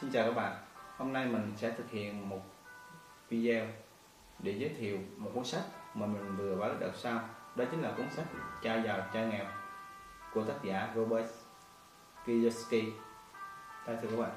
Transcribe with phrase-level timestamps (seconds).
[0.00, 0.56] Xin chào các bạn.
[0.96, 2.40] Hôm nay mình sẽ thực hiện một
[3.28, 3.66] video
[4.38, 5.62] để giới thiệu một cuốn sách
[5.94, 7.20] mà mình vừa mới đợt sau.
[7.54, 8.26] Đó chính là cuốn sách
[8.62, 9.44] Cha giàu cha nghèo
[10.34, 11.30] của tác giả Robert
[12.26, 12.84] Kiyosaki.
[13.86, 14.30] Đây thưa các bạn.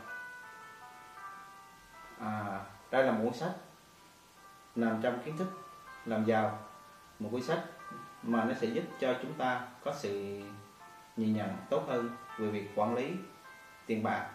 [2.19, 2.59] À,
[2.91, 3.53] đây là một cuốn sách
[4.75, 5.47] nằm trong kiến thức
[6.05, 6.59] làm giàu.
[7.19, 7.63] Một cuốn sách
[8.23, 10.41] mà nó sẽ giúp cho chúng ta có sự
[11.17, 13.13] nhìn nhận tốt hơn về việc quản lý
[13.85, 14.29] tiền bạc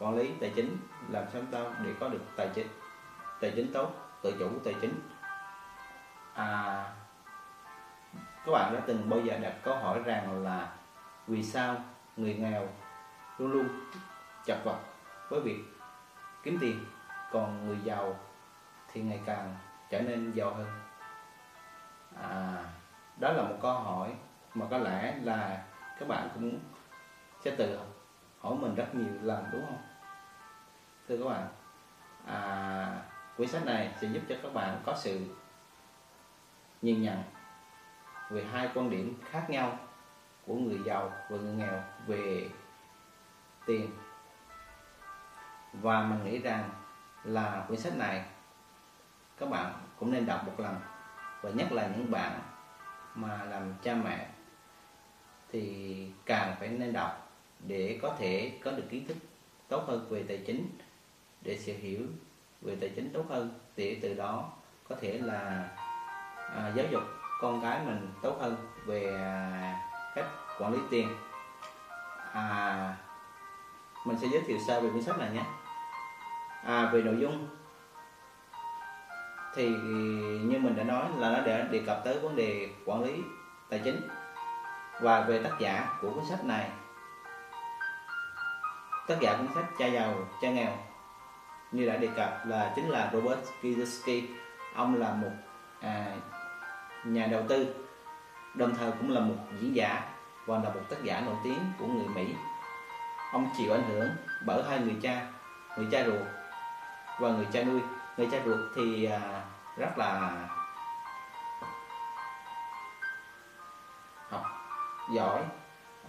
[0.00, 0.76] quản lý tài chính,
[1.08, 2.66] làm sao ta để có được tài chính
[3.40, 3.92] tài chính tốt,
[4.22, 5.00] tự chủ tài chính.
[6.34, 6.84] À
[8.46, 10.72] các bạn đã từng bao giờ đặt câu hỏi rằng là
[11.26, 11.76] vì sao
[12.16, 12.68] người nghèo
[13.38, 13.68] luôn luôn
[14.44, 14.78] chật vật
[15.28, 15.64] với việc
[16.42, 16.84] kiếm tiền,
[17.32, 18.16] còn người giàu
[18.92, 19.56] thì ngày càng
[19.90, 20.68] trở nên giàu hơn?
[22.22, 22.64] À
[23.20, 24.12] đó là một câu hỏi
[24.54, 25.64] mà có lẽ là
[25.98, 26.58] các bạn cũng
[27.44, 27.78] sẽ tự
[28.40, 29.89] hỏi mình rất nhiều lần, đúng không?
[31.10, 31.48] Thưa các bạn
[32.26, 33.02] à,
[33.36, 35.20] quyển sách này sẽ giúp cho các bạn có sự
[36.82, 37.22] nhìn nhận
[38.30, 39.78] về hai quan điểm khác nhau
[40.46, 42.48] của người giàu và người nghèo về
[43.66, 43.90] tiền.
[45.72, 46.70] Và mình nghĩ rằng
[47.24, 48.24] là quyển sách này
[49.38, 50.76] các bạn cũng nên đọc một lần
[51.42, 52.40] và nhất là những bạn
[53.14, 54.28] mà làm cha mẹ
[55.52, 59.16] thì càng phải nên đọc để có thể có được kiến thức
[59.68, 60.68] tốt hơn về tài chính
[61.42, 62.00] để sự hiểu
[62.62, 64.52] về tài chính tốt hơn để từ đó
[64.88, 65.68] có thể là
[66.56, 67.02] à, giáo dục
[67.40, 69.74] con cái mình tốt hơn về à,
[70.14, 70.26] cách
[70.58, 71.08] quản lý tiền.
[72.32, 72.96] À,
[74.04, 75.42] mình sẽ giới thiệu sơ về cuốn sách này nhé.
[76.64, 77.48] À, về nội dung.
[79.54, 79.68] Thì
[80.44, 83.22] như mình đã nói là nó đã đề cập tới vấn đề quản lý
[83.68, 84.08] tài chính
[85.00, 86.70] và về tác giả của cuốn sách này.
[89.08, 90.89] Tác giả cuốn sách cha giàu cha nghèo
[91.72, 94.24] như đã đề cập là chính là Robert Kiyosaki.
[94.74, 95.30] Ông là một
[95.80, 96.06] à,
[97.04, 97.74] nhà đầu tư
[98.54, 100.02] đồng thời cũng là một diễn giả
[100.46, 102.34] và là một tác giả nổi tiếng của người Mỹ.
[103.32, 104.08] Ông chịu ảnh hưởng
[104.46, 105.26] bởi hai người cha
[105.76, 106.22] người cha ruột
[107.20, 107.80] và người cha nuôi.
[108.16, 109.42] Người cha ruột thì à,
[109.76, 110.32] rất là
[114.30, 114.44] học
[115.14, 115.42] giỏi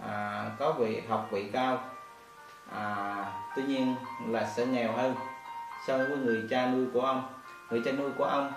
[0.08, 1.78] à, có vị học vị cao
[2.72, 3.16] à,
[3.56, 3.94] tuy nhiên
[4.26, 5.14] là sẽ nghèo hơn
[5.86, 7.22] so với người cha nuôi của ông.
[7.70, 8.52] Người cha nuôi của ông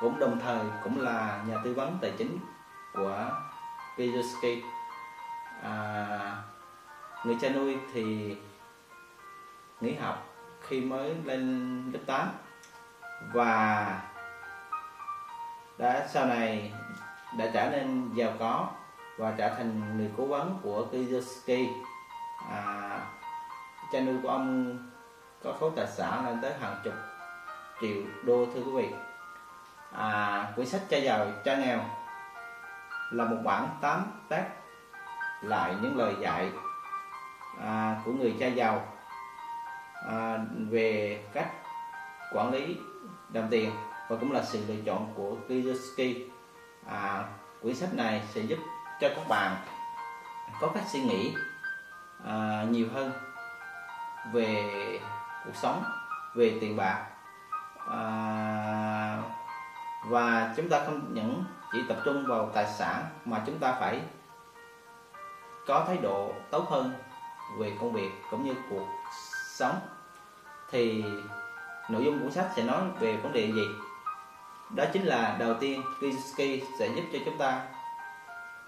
[0.00, 2.38] cũng đồng thời cũng là nhà tư vấn tài chính
[2.94, 3.30] của
[3.96, 4.62] Kiyosaki
[5.62, 6.36] à,
[7.24, 8.36] người cha nuôi thì
[9.80, 10.26] nghỉ học
[10.60, 12.28] khi mới lên lớp 8
[13.32, 14.00] và
[15.78, 16.72] đã sau này
[17.38, 18.68] đã trở nên giàu có
[19.18, 21.68] và trở thành người cố vấn của Kiyosaki
[22.50, 22.98] à,
[23.92, 24.78] cha nuôi của ông
[25.44, 26.94] có khối tài sản lên tới hàng chục
[27.80, 28.88] triệu đô thưa quý vị.
[29.92, 31.78] À, quyển sách cha giàu cha nghèo
[33.10, 34.46] là một bản tám tác
[35.42, 36.50] lại những lời dạy
[37.60, 38.86] à, của người cha giàu
[40.08, 40.38] à,
[40.70, 41.48] về cách
[42.32, 42.76] quản lý
[43.28, 43.70] đồng tiền
[44.08, 46.16] và cũng là sự lựa chọn của Kiyosaki
[46.86, 47.24] à,
[47.62, 48.58] quyển sách này sẽ giúp
[49.00, 49.56] cho các bạn
[50.60, 51.34] có cách suy nghĩ
[52.24, 53.12] à, nhiều hơn
[54.32, 54.98] về
[55.44, 55.84] cuộc sống
[56.34, 57.06] về tiền bạc.
[57.90, 59.22] À,
[60.04, 64.00] và chúng ta không những chỉ tập trung vào tài sản mà chúng ta phải
[65.66, 66.92] có thái độ tốt hơn
[67.58, 68.86] về công việc cũng như cuộc
[69.58, 69.74] sống.
[70.70, 71.04] Thì
[71.88, 73.66] nội dung cuốn sách sẽ nói về vấn đề gì?
[74.70, 77.62] Đó chính là đầu tiên Kiyosaki sẽ giúp cho chúng ta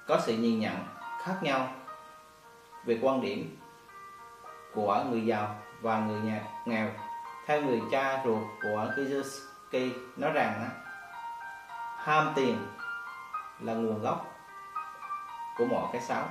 [0.06, 0.76] có sự nhìn nhận
[1.22, 1.68] khác nhau
[2.84, 3.56] về quan điểm
[4.74, 5.54] của người giàu
[5.84, 6.90] và người nhà nghèo
[7.46, 10.70] theo người cha ruột của Kiyosaki nói rằng
[11.96, 12.66] ham tiền
[13.60, 14.26] là nguồn gốc
[15.58, 16.22] của mọi cái xấu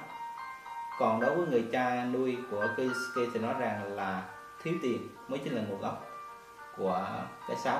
[0.99, 4.21] còn đối với người cha nuôi của Kiyosaki thì nói rằng là
[4.63, 6.05] thiếu tiền mới chính là nguồn gốc
[6.77, 7.07] của
[7.47, 7.79] cái xấu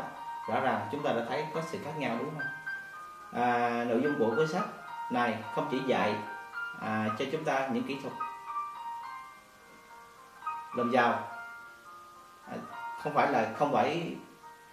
[0.50, 2.48] rõ ràng chúng ta đã thấy có sự khác nhau đúng không?
[3.44, 4.66] À, nội dung của cuốn sách
[5.12, 6.16] này không chỉ dạy
[6.82, 8.14] à, cho chúng ta những kỹ thuật
[10.76, 11.33] làm giàu
[13.04, 14.16] không phải là không phải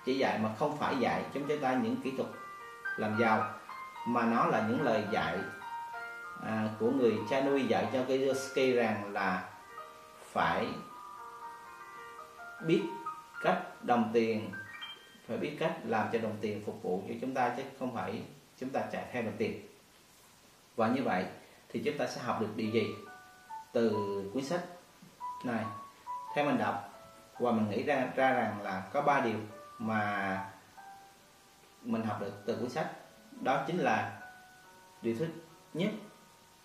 [0.05, 2.29] chỉ dạy mà không phải dạy chúng ta những kỹ thuật
[2.97, 3.53] làm giàu
[4.06, 5.38] mà nó là những lời dạy
[6.47, 9.49] à, của người cha nuôi dạy cho Kiyosaki rằng là
[10.32, 10.67] phải
[12.67, 12.82] biết
[13.43, 14.50] cách đồng tiền
[15.29, 18.23] phải biết cách làm cho đồng tiền phục vụ cho chúng ta chứ không phải
[18.59, 19.61] chúng ta chạy theo đồng tiền.
[20.77, 21.25] Và như vậy
[21.69, 22.94] thì chúng ta sẽ học được điều gì
[23.73, 23.91] từ
[24.35, 24.65] cuốn sách
[25.44, 25.65] này?
[26.35, 26.89] Theo mình đọc
[27.40, 29.38] và mình nghĩ ra ra rằng là có ba điều
[29.78, 30.50] mà
[31.82, 32.90] mình học được từ cuốn sách.
[33.40, 34.20] Đó chính là
[35.02, 35.28] điều thứ
[35.75, 35.90] nhất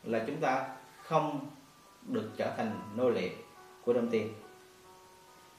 [0.03, 0.67] là chúng ta
[1.03, 1.49] không
[2.01, 3.29] được trở thành nô lệ
[3.83, 4.33] của đồng tiền.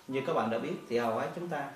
[0.08, 1.70] Như các bạn đã biết thì hầu hết chúng ta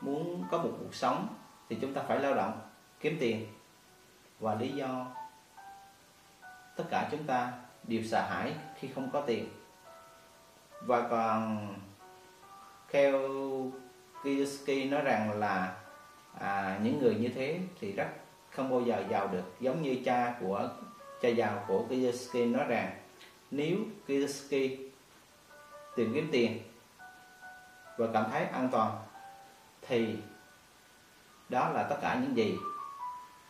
[0.00, 1.28] muốn có một cuộc sống
[1.68, 2.60] thì chúng ta phải lao động,
[3.00, 3.46] kiếm tiền.
[4.40, 5.06] Và lý do
[6.76, 9.48] tất cả chúng ta đều sợ hãi khi không có tiền
[10.86, 11.68] và còn
[12.90, 13.20] theo
[14.22, 15.74] Kiyosaki nói rằng là
[16.40, 18.08] à, những người như thế thì rất
[18.50, 19.44] không bao giờ giàu được.
[19.60, 20.68] Giống như cha của
[21.22, 22.90] cha giàu của Kiyosaki nói rằng
[23.50, 23.76] nếu
[24.06, 24.78] Kiyosaki
[25.96, 26.62] tìm kiếm tiền
[27.96, 28.96] và cảm thấy an toàn
[29.82, 30.16] thì
[31.48, 32.56] đó là tất cả những gì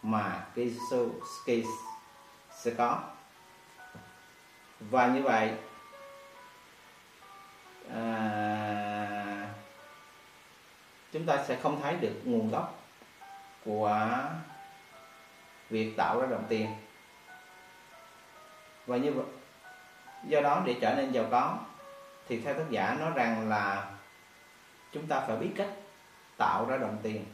[0.03, 1.67] mà Kiyosaki
[2.51, 3.01] sẽ có.
[4.81, 5.53] Và như vậy
[7.91, 9.49] à,
[11.13, 12.79] chúng ta sẽ không thấy được nguồn gốc
[13.65, 14.09] của
[15.71, 16.69] việc tạo ra đồng tiền.
[18.87, 19.25] Và như vậy
[20.25, 21.59] do đó để trở nên giàu có
[22.29, 23.91] thì theo tác giả nói rằng là
[24.93, 25.71] chúng ta phải biết cách
[26.37, 27.25] tạo ra đồng tiền.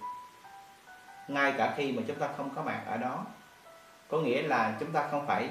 [1.28, 3.24] Ngay cả khi mà chúng ta không có mặt ở đó
[4.08, 5.50] có nghĩa là chúng ta không phải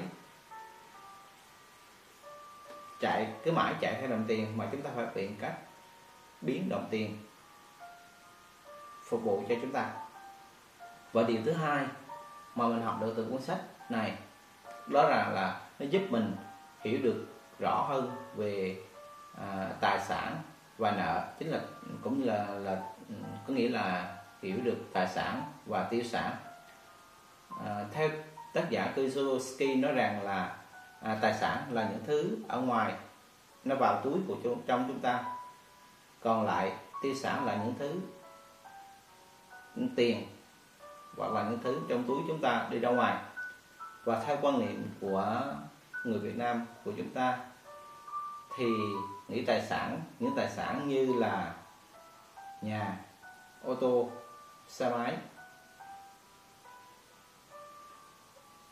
[3.00, 5.54] chạy cứ mãi chạy theo đồng tiền mà chúng ta phải tìm cách
[6.40, 7.16] biến đồng tiền
[9.08, 9.90] phục vụ cho chúng ta.
[11.12, 11.84] Và điều thứ hai
[12.54, 13.60] mà mình học được từ cuốn sách
[13.90, 14.12] này
[14.86, 16.36] đó là là nó giúp mình
[16.80, 17.26] hiểu được
[17.58, 18.76] rõ hơn về
[19.40, 20.36] à, tài sản
[20.78, 21.60] và nợ chính là
[22.02, 22.82] cũng như là là
[23.46, 26.36] có nghĩa là hiểu được tài sản và tiêu sản.
[27.66, 28.08] À, theo
[28.54, 30.56] tác giả Kiyosaki nói rằng là
[31.02, 32.94] à, tài sản là những thứ ở ngoài
[33.64, 34.36] nó vào túi của
[34.66, 35.24] trong chúng ta.
[36.22, 36.72] Còn lại
[37.02, 38.00] tiêu sản là những thứ
[39.74, 40.26] những tiền
[41.16, 43.16] hoặc là những thứ trong túi chúng ta đi ra ngoài.
[44.04, 45.42] Và theo quan niệm của
[46.04, 47.38] người Việt Nam của chúng ta
[48.56, 48.66] thì
[49.28, 51.54] nghĩ tài sản những tài sản như là
[52.62, 52.96] nhà
[53.64, 54.10] ô tô
[54.68, 55.16] xe máy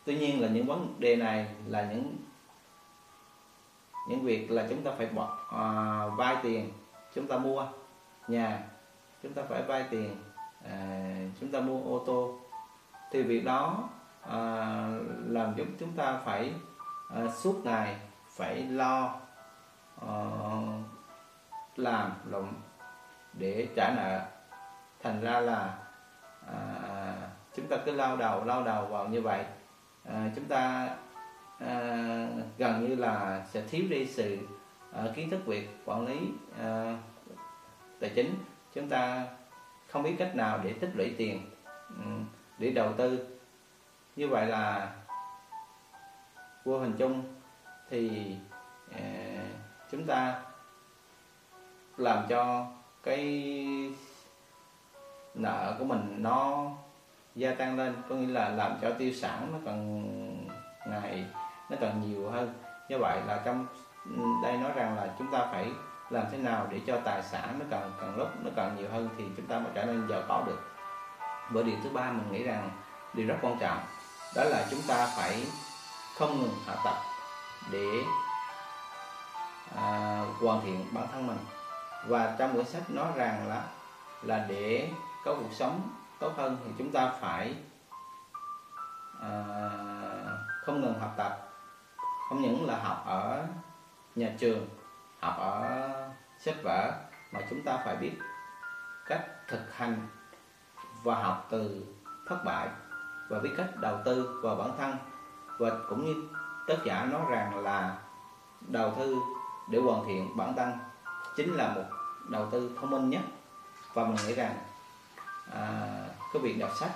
[0.07, 2.15] tuy nhiên là những vấn đề này là những
[4.09, 6.71] những việc là chúng ta phải bỏ à, vay tiền
[7.15, 7.67] chúng ta mua
[8.27, 8.63] nhà
[9.23, 10.15] chúng ta phải vay tiền
[10.69, 12.39] à, chúng ta mua ô tô.
[13.11, 13.89] Thì việc đó
[14.21, 14.39] à,
[15.25, 16.53] làm giúp chúng ta phải
[17.15, 17.99] à, suốt ngày
[18.29, 19.15] phải lo
[20.07, 20.11] à,
[21.75, 22.47] làm lộn
[23.33, 24.21] để trả nợ.
[25.03, 25.77] Thành ra là
[26.47, 26.57] à,
[27.55, 29.45] chúng ta cứ lao đầu lao đầu vào như vậy
[30.07, 30.89] à, chúng ta
[31.59, 32.27] à,
[32.57, 34.37] gần như là sẽ thiếu đi sự
[34.93, 36.19] à, kiến thức về quản lý
[36.59, 36.97] à,
[37.99, 38.35] tài chính.
[38.73, 39.25] Chúng ta
[39.87, 41.41] không biết cách nào để tích lũy tiền
[41.89, 42.11] ừ,
[42.57, 43.27] để đầu tư.
[44.15, 44.95] Như vậy là
[46.65, 47.23] vô hình chung
[47.89, 48.35] thì
[48.91, 49.01] à,
[49.91, 50.41] chúng ta
[51.97, 52.67] làm cho
[53.03, 53.23] cái
[55.35, 56.71] nợ của mình nó
[57.37, 60.03] gia tăng lên có nghĩa là làm cho tiêu sản nó còn
[60.87, 61.25] ngày
[61.69, 62.53] nó còn nhiều hơn.
[62.89, 63.65] Như vậy là trong
[64.43, 65.71] đây nói rằng là chúng ta phải
[66.09, 69.09] làm thế nào để cho tài sản nó càng càng lúc nó càng nhiều hơn
[69.17, 70.61] thì chúng ta mới trở nên giàu có được.
[71.49, 72.69] Bởi điều thứ ba mình nghĩ rằng
[73.13, 73.79] điều rất quan trọng
[74.35, 75.45] đó là chúng ta phải
[76.17, 76.95] không ngừng học tập
[77.71, 78.03] để
[79.75, 81.37] à, hoàn thiện bản thân mình.
[82.07, 83.63] Và trong quyển sách nói rằng là
[84.21, 84.89] là để
[85.25, 85.81] có cuộc sống
[86.19, 87.55] tốt hơn thì chúng ta phải
[89.21, 89.29] à,
[90.65, 91.49] không ngừng học tập.
[92.29, 93.47] Không những là học ở
[94.15, 94.67] nhà trường
[95.19, 95.89] học ở
[96.39, 96.91] sách vở
[97.31, 98.11] mà chúng ta phải biết
[99.05, 100.07] cách thực hành
[101.03, 101.85] và học từ
[102.27, 102.69] thất bại
[103.29, 104.95] và biết cách đầu tư vào bản thân.
[105.57, 106.29] Và cũng như
[106.67, 107.97] tác giả nói rằng là
[108.61, 109.17] đầu tư
[109.69, 110.71] để hoàn thiện bản thân
[111.35, 111.85] chính là một
[112.29, 113.21] đầu tư thông minh nhất.
[113.93, 114.57] Và mình nghĩ rằng
[115.53, 116.91] à, cái việc đọc sách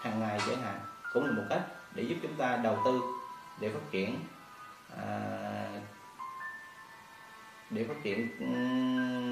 [0.00, 0.80] hàng ngày chẳng hạn
[1.12, 1.62] cũng là một cách
[1.94, 3.00] để giúp chúng ta đầu tư
[3.60, 4.20] để phát triển
[4.96, 5.80] à,
[7.70, 8.28] để phát triển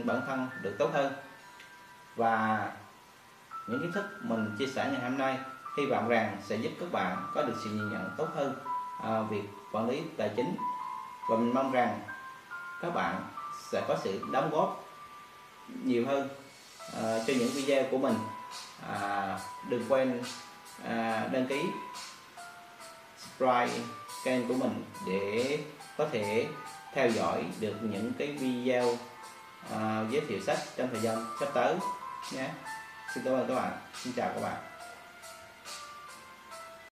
[0.06, 1.12] bản thân được tốt hơn.
[2.16, 2.72] Và
[3.66, 5.38] những kiến thức mình chia sẻ ngày hôm nay
[5.76, 8.54] hy vọng rằng sẽ giúp các bạn có được sự nhìn nhận tốt hơn
[9.02, 10.56] à, việc quản lý tài chính.
[11.30, 12.00] Và mình mong rằng
[12.82, 13.22] các bạn
[13.70, 14.84] sẽ có sự đóng góp
[15.84, 16.28] nhiều hơn
[17.02, 18.14] à, cho những video của mình
[18.88, 19.38] à,
[19.68, 20.22] đừng quên
[20.84, 21.62] à, đăng ký
[23.18, 23.84] subscribe
[24.24, 25.58] kênh của mình để
[25.98, 26.46] có thể
[26.94, 28.96] theo dõi được những cái video
[29.74, 31.74] à, giới thiệu sách trong thời gian sắp tới
[32.32, 32.50] nhé.
[33.14, 33.72] Xin cảm ơn các bạn.
[34.02, 34.73] Xin chào các bạn.